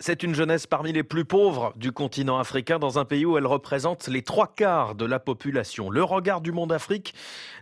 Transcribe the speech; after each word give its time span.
C'est 0.00 0.24
une 0.24 0.34
jeunesse 0.34 0.66
parmi 0.66 0.92
les 0.92 1.04
plus 1.04 1.24
pauvres 1.24 1.72
du 1.76 1.92
continent 1.92 2.40
africain 2.40 2.80
dans 2.80 2.98
un 2.98 3.04
pays 3.04 3.24
où 3.24 3.38
elle 3.38 3.46
représente 3.46 4.08
les 4.08 4.22
trois 4.22 4.48
quarts 4.48 4.96
de 4.96 5.04
la 5.04 5.20
population. 5.20 5.88
Le 5.88 6.02
regard 6.02 6.40
du 6.40 6.50
monde 6.50 6.72
Afrique 6.72 7.14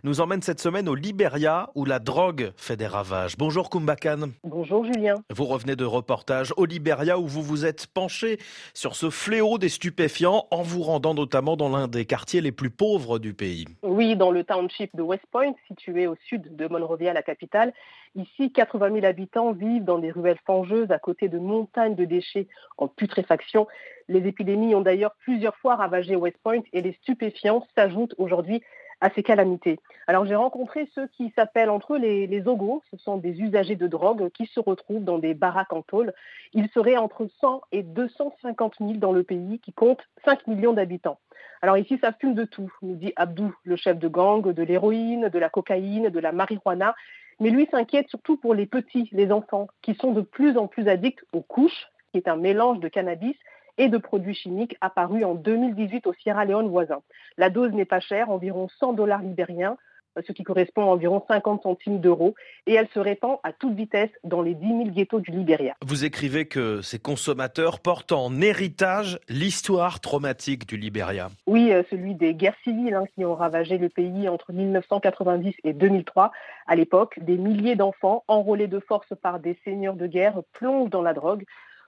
nous 0.03 0.19
emmène 0.19 0.41
cette 0.41 0.59
semaine 0.59 0.89
au 0.89 0.95
Liberia 0.95 1.69
où 1.75 1.85
la 1.85 1.99
drogue 1.99 2.51
fait 2.57 2.75
des 2.75 2.87
ravages. 2.87 3.37
Bonjour 3.37 3.69
Kumbakan. 3.69 4.31
Bonjour 4.43 4.83
Julien. 4.83 5.21
Vous 5.29 5.45
revenez 5.45 5.75
de 5.75 5.85
reportage 5.85 6.51
au 6.57 6.65
Liberia 6.65 7.19
où 7.19 7.27
vous 7.27 7.43
vous 7.43 7.65
êtes 7.65 7.85
penché 7.85 8.39
sur 8.73 8.95
ce 8.95 9.11
fléau 9.11 9.59
des 9.59 9.69
stupéfiants 9.69 10.47
en 10.49 10.63
vous 10.63 10.81
rendant 10.81 11.13
notamment 11.13 11.55
dans 11.55 11.69
l'un 11.69 11.87
des 11.87 12.05
quartiers 12.05 12.41
les 12.41 12.51
plus 12.51 12.71
pauvres 12.71 13.19
du 13.19 13.35
pays. 13.35 13.67
Oui, 13.83 14.15
dans 14.15 14.31
le 14.31 14.43
township 14.43 14.89
de 14.95 15.03
West 15.03 15.23
Point, 15.31 15.53
situé 15.67 16.07
au 16.07 16.15
sud 16.27 16.55
de 16.55 16.67
Monrovia, 16.67 17.13
la 17.13 17.21
capitale. 17.21 17.73
Ici, 18.15 18.51
80 18.51 18.93
000 18.93 19.05
habitants 19.05 19.53
vivent 19.53 19.85
dans 19.85 19.97
des 19.97 20.11
ruelles 20.11 20.39
fangeuses 20.45 20.91
à 20.91 20.99
côté 20.99 21.29
de 21.29 21.39
montagnes 21.39 21.95
de 21.95 22.05
déchets 22.05 22.22
en 22.77 22.87
putréfaction. 22.87 23.67
Les 24.07 24.27
épidémies 24.27 24.75
ont 24.75 24.81
d'ailleurs 24.81 25.15
plusieurs 25.19 25.55
fois 25.57 25.75
ravagé 25.75 26.15
West 26.15 26.37
Point 26.43 26.61
et 26.73 26.81
les 26.81 26.93
stupéfiants 26.93 27.65
s'ajoutent 27.75 28.15
aujourd'hui 28.17 28.61
à 29.03 29.09
ces 29.09 29.21
calamités. 29.21 29.79
Alors 30.07 30.25
j'ai 30.25 30.35
rencontré 30.35 30.89
ceux 30.95 31.07
qui 31.07 31.31
s'appellent 31.35 31.69
entre 31.69 31.95
eux 31.95 31.99
les, 31.99 32.47
ogos, 32.47 32.81
ce 32.89 32.97
sont 32.97 33.17
des 33.17 33.41
usagers 33.41 33.75
de 33.75 33.87
drogue 33.87 34.29
qui 34.29 34.45
se 34.45 34.61
retrouvent 34.61 35.03
dans 35.03 35.19
des 35.19 35.33
baraques 35.33 35.73
en 35.73 35.81
tôle. 35.81 36.13
Ils 36.53 36.69
seraient 36.69 36.95
entre 36.95 37.27
100 37.41 37.61
et 37.73 37.83
250 37.83 38.75
000 38.79 38.93
dans 38.93 39.11
le 39.11 39.23
pays 39.23 39.59
qui 39.59 39.73
compte 39.73 39.99
5 40.23 40.47
millions 40.47 40.71
d'habitants. 40.71 41.19
Alors 41.61 41.77
ici 41.77 41.99
ça 42.01 42.13
fume 42.13 42.33
de 42.33 42.45
tout, 42.45 42.71
nous 42.81 42.95
dit 42.95 43.11
Abdou, 43.17 43.53
le 43.65 43.75
chef 43.75 43.99
de 43.99 44.07
gang, 44.07 44.41
de 44.41 44.63
l'héroïne, 44.63 45.27
de 45.27 45.39
la 45.39 45.49
cocaïne, 45.49 46.09
de 46.09 46.19
la 46.19 46.31
marijuana. 46.31 46.95
Mais 47.41 47.49
lui 47.49 47.67
s'inquiète 47.71 48.07
surtout 48.09 48.37
pour 48.37 48.53
les 48.53 48.65
petits, 48.65 49.09
les 49.11 49.31
enfants, 49.31 49.67
qui 49.81 49.95
sont 49.95 50.13
de 50.13 50.21
plus 50.21 50.57
en 50.57 50.67
plus 50.67 50.87
addicts 50.87 51.25
aux 51.33 51.41
couches, 51.41 51.87
qui 52.13 52.19
est 52.19 52.27
un 52.27 52.37
mélange 52.37 52.79
de 52.79 52.87
cannabis 52.87 53.35
et 53.79 53.89
de 53.89 53.97
produits 53.97 54.35
chimiques 54.35 54.77
apparu 54.81 55.23
en 55.23 55.33
2018 55.33 56.05
au 56.05 56.13
Sierra 56.13 56.45
Leone 56.45 56.69
voisin. 56.69 57.01
La 57.37 57.49
dose 57.49 57.71
n'est 57.71 57.85
pas 57.85 57.99
chère, 57.99 58.29
environ 58.29 58.67
100 58.79 58.93
dollars 58.93 59.23
libériens, 59.23 59.77
ce 60.27 60.31
qui 60.31 60.43
correspond 60.43 60.83
à 60.83 60.85
environ 60.85 61.23
50 61.27 61.63
centimes 61.63 61.99
d'euros, 61.99 62.35
et 62.67 62.75
elle 62.75 62.87
se 62.93 62.99
répand 62.99 63.37
à 63.41 63.51
toute 63.51 63.73
vitesse 63.73 64.11
dans 64.23 64.43
les 64.43 64.53
10 64.53 64.67
000 64.67 64.83
ghettos 64.91 65.21
du 65.21 65.31
Libéria. 65.31 65.75
Vous 65.83 66.05
écrivez 66.05 66.45
que 66.45 66.81
ces 66.81 66.99
consommateurs 66.99 67.79
portent 67.79 68.11
en 68.11 68.39
héritage 68.39 69.19
l'histoire 69.27 70.01
traumatique 70.01 70.67
du 70.67 70.77
Libéria. 70.77 71.29
Oui, 71.47 71.71
euh, 71.71 71.81
celui 71.89 72.13
des 72.13 72.35
guerres 72.35 72.57
civiles 72.63 72.93
hein, 72.93 73.05
qui 73.15 73.25
ont 73.25 73.33
ravagé 73.33 73.79
le 73.79 73.89
pays 73.89 74.29
entre 74.29 74.53
1990 74.53 75.55
et 75.63 75.73
2003. 75.73 76.31
À 76.67 76.75
l'époque, 76.75 77.17
des 77.19 77.37
milliers 77.37 77.75
d'enfants 77.75 78.23
enrôlés 78.27 78.67
de 78.67 78.79
force 78.79 79.11
par 79.19 79.39
des 79.39 79.57
seigneurs 79.63 79.95
de 79.95 80.05
guerre 80.05 80.41
plongent 80.53 80.91
dans 80.91 81.01
la 81.01 81.13
drogue. 81.13 81.43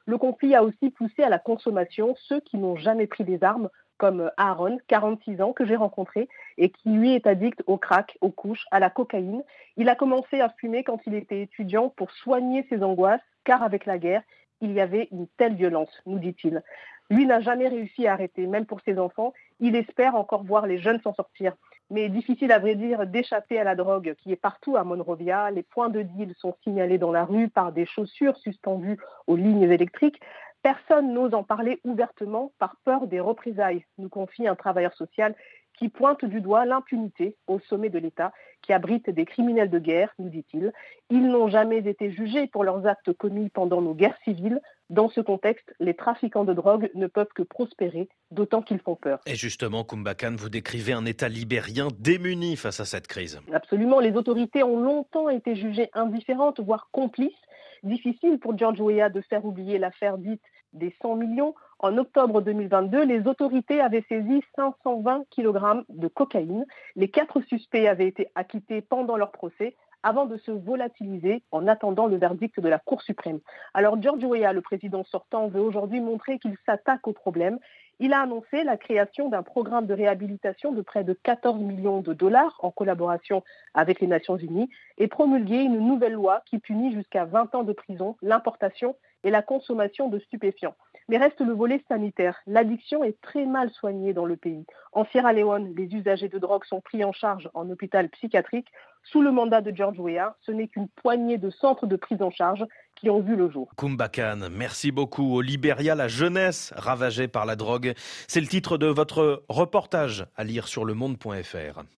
Le 0.05 0.17
conflit 0.17 0.55
a 0.55 0.63
aussi 0.63 0.91
poussé 0.91 1.23
à 1.23 1.29
la 1.29 1.39
consommation 1.39 2.15
ceux 2.27 2.39
qui 2.39 2.57
n'ont 2.57 2.75
jamais 2.75 3.07
pris 3.07 3.23
des 3.23 3.43
armes, 3.43 3.69
comme 3.97 4.31
Aaron, 4.37 4.77
46 4.87 5.41
ans, 5.41 5.53
que 5.53 5.65
j'ai 5.65 5.75
rencontré 5.75 6.27
et 6.57 6.69
qui 6.69 6.89
lui 6.89 7.13
est 7.13 7.27
addict 7.27 7.63
au 7.65 7.77
crack, 7.77 8.17
aux 8.21 8.29
couches, 8.29 8.65
à 8.71 8.79
la 8.79 8.89
cocaïne. 8.89 9.43
Il 9.77 9.89
a 9.89 9.95
commencé 9.95 10.41
à 10.41 10.49
fumer 10.49 10.83
quand 10.83 10.99
il 11.07 11.13
était 11.15 11.41
étudiant 11.41 11.89
pour 11.89 12.11
soigner 12.11 12.65
ses 12.69 12.83
angoisses, 12.83 13.21
car 13.45 13.63
avec 13.63 13.85
la 13.85 13.97
guerre, 13.97 14.21
il 14.61 14.73
y 14.73 14.81
avait 14.81 15.07
une 15.11 15.27
telle 15.37 15.55
violence, 15.55 15.89
nous 16.05 16.19
dit-il. 16.19 16.61
Lui 17.09 17.25
n'a 17.25 17.39
jamais 17.39 17.67
réussi 17.67 18.07
à 18.07 18.13
arrêter, 18.13 18.47
même 18.47 18.65
pour 18.65 18.81
ses 18.81 18.97
enfants. 18.97 19.33
Il 19.59 19.75
espère 19.75 20.15
encore 20.15 20.43
voir 20.43 20.65
les 20.65 20.79
jeunes 20.79 21.01
s'en 21.01 21.13
sortir 21.13 21.55
mais 21.89 22.09
difficile 22.09 22.52
à 22.52 22.59
vrai 22.59 22.75
dire 22.75 23.05
d'échapper 23.05 23.59
à 23.59 23.64
la 23.64 23.75
drogue 23.75 24.16
qui 24.17 24.31
est 24.31 24.38
partout 24.38 24.75
à 24.75 24.83
Monrovia. 24.83 25.52
Les 25.52 25.64
points 25.64 25.89
de 25.89 26.02
deal 26.02 26.33
sont 26.38 26.55
signalés 26.64 26.97
dans 26.97 27.11
la 27.11 27.25
rue 27.25 27.50
par 27.50 27.72
des 27.72 27.86
chaussures 27.86 28.38
suspendues 28.38 28.97
aux 29.28 29.36
lignes 29.36 29.64
électriques. 29.64 30.19
Personne 30.61 31.13
n'ose 31.13 31.36
en 31.36 31.44
parler 31.44 31.80
ouvertement 31.83 32.52
par 32.58 32.78
peur 32.83 33.06
des 33.08 33.19
représailles, 33.19 33.86
nous 34.00 34.09
confie 34.09 34.47
un 34.47 34.56
travailleur 34.56 34.94
social 34.94 35.36
qui 35.78 35.89
pointe 35.89 36.25
du 36.25 36.41
doigt 36.41 36.66
l'impunité 36.66 37.36
au 37.47 37.59
sommet 37.59 37.89
de 37.89 38.00
l'État 38.00 38.31
qui 38.62 38.74
abrite 38.74 39.09
des 39.09 39.25
criminels 39.25 39.69
de 39.69 39.78
guerre, 39.79 40.13
nous 40.18 40.29
dit-il. 40.29 40.74
Ils 41.09 41.28
n'ont 41.28 41.50
jamais 41.50 41.78
été 41.88 42.12
jugés 42.12 42.47
pour 42.47 42.63
leurs 42.63 42.88
actes 42.88 43.13
commis 43.13 43.50
pendant 43.50 43.81
nos 43.81 43.94
guerres 43.94 44.18
civiles. 44.24 44.59
Dans 44.91 45.09
ce 45.09 45.19
contexte, 45.19 45.73
les 45.79 45.96
trafiquants 45.96 46.46
de 46.46 46.53
drogue 46.53 46.91
ne 46.94 47.07
peuvent 47.07 47.34
que 47.34 47.41
prospérer, 47.41 48.07
d'autant 48.29 48.62
qu'ils 48.62 48.79
font 48.79 48.96
peur. 48.96 49.19
Et 49.25 49.34
justement, 49.34 49.84
Kumbakan, 49.84 50.35
vous 50.38 50.50
décrivez 50.50 50.94
un 50.94 51.06
État 51.06 51.28
libérien 51.28 51.88
démuni 51.97 52.56
face 52.56 52.79
à 52.79 52.85
cette 52.85 53.07
crise. 53.07 53.41
Absolument, 53.51 54.00
les 54.00 54.13
autorités 54.13 54.62
ont 54.62 54.79
longtemps 54.79 55.29
été 55.29 55.56
jugées 55.56 55.90
indifférentes, 55.94 56.59
voire 56.59 56.90
complices. 56.91 57.34
Difficile 57.81 58.38
pour 58.40 58.56
George 58.57 58.79
Weah 58.79 59.09
de 59.09 59.22
faire 59.22 59.44
oublier 59.45 59.79
l'affaire 59.79 60.19
dite 60.19 60.41
des 60.74 60.94
100 61.01 61.16
millions. 61.16 61.56
En 61.79 61.97
octobre 61.97 62.41
2022, 62.41 63.06
les 63.06 63.25
autorités 63.28 63.81
avaient 63.81 64.06
saisi 64.07 64.41
520 64.56 65.24
kg 65.35 65.84
de 65.90 66.07
cocaïne. 66.07 66.66
Les 66.95 67.09
quatre 67.09 67.41
suspects 67.41 67.88
avaient 67.88 68.07
été 68.07 68.28
acquittés 68.35 68.81
pendant 68.81 69.18
leur 69.18 69.31
procès 69.31 69.75
avant 70.05 70.27
de 70.27 70.38
se 70.38 70.51
volatiliser 70.51 71.41
en 71.51 71.67
attendant 71.67 72.05
le 72.05 72.17
verdict 72.17 72.59
de 72.59 72.69
la 72.69 72.77
Cour 72.77 73.01
suprême. 73.01 73.39
Alors 73.73 73.99
George 73.99 74.23
Weah, 74.23 74.53
le 74.53 74.61
président 74.61 75.03
sortant, 75.03 75.47
veut 75.47 75.59
aujourd'hui 75.59 75.99
montrer 75.99 76.38
qu'il 76.38 76.55
s'attaque 76.63 77.07
au 77.07 77.11
problème. 77.11 77.57
Il 77.99 78.13
a 78.13 78.21
annoncé 78.21 78.63
la 78.63 78.77
création 78.77 79.29
d'un 79.29 79.41
programme 79.41 79.88
de 79.88 79.95
réhabilitation 79.95 80.73
de 80.73 80.83
près 80.83 81.03
de 81.03 81.13
14 81.13 81.59
millions 81.59 82.01
de 82.01 82.13
dollars 82.13 82.55
en 82.61 82.69
collaboration 82.69 83.44
avec 83.73 83.99
les 83.99 84.05
Nations 84.05 84.38
Unies 84.38 84.69
et 84.99 85.07
promulgué 85.07 85.63
une 85.63 85.79
nouvelle 85.79 86.13
loi 86.13 86.44
qui 86.45 86.59
punit 86.59 86.94
jusqu'à 86.94 87.25
20 87.25 87.55
ans 87.55 87.63
de 87.63 87.73
prison 87.73 88.15
l'importation 88.21 88.95
et 89.23 89.31
la 89.31 89.41
consommation 89.41 90.07
de 90.07 90.19
stupéfiants. 90.19 90.75
Mais 91.07 91.17
reste 91.17 91.41
le 91.41 91.53
volet 91.53 91.83
sanitaire. 91.88 92.39
L'addiction 92.47 93.03
est 93.03 93.19
très 93.21 93.45
mal 93.45 93.69
soignée 93.71 94.13
dans 94.13 94.25
le 94.25 94.38
pays. 94.38 94.65
En 94.91 95.05
Sierra 95.05 95.33
Leone, 95.33 95.73
les 95.75 95.94
usagers 95.95 96.29
de 96.29 96.39
drogue 96.39 96.65
sont 96.65 96.81
pris 96.81 97.03
en 97.03 97.11
charge 97.11 97.49
en 97.53 97.69
hôpital 97.69 98.09
psychiatrique. 98.09 98.67
Sous 99.11 99.21
le 99.21 99.31
mandat 99.31 99.61
de 99.61 99.75
George 99.75 99.99
Weah, 99.99 100.35
ce 100.45 100.51
n'est 100.51 100.67
qu'une 100.67 100.88
poignée 100.88 101.38
de 101.38 101.49
centres 101.49 101.85
de 101.85 101.95
prise 101.95 102.21
en 102.21 102.31
charge 102.31 102.66
qui 102.95 103.09
ont 103.09 103.21
vu 103.21 103.35
le 103.35 103.49
jour. 103.49 103.69
Kumbakan, 103.77 104.49
merci 104.49 104.91
beaucoup. 104.91 105.35
Au 105.35 105.41
Libéria, 105.41 105.95
la 105.95 106.07
jeunesse 106.07 106.73
ravagée 106.75 107.27
par 107.27 107.45
la 107.45 107.55
drogue. 107.55 107.94
C'est 108.27 108.41
le 108.41 108.47
titre 108.47 108.77
de 108.77 108.88
votre 108.88 109.44
reportage 109.47 110.25
à 110.35 110.44
lire 110.44 110.67
sur 110.67 110.85
le 110.85 110.94
monde.fr. 110.94 111.83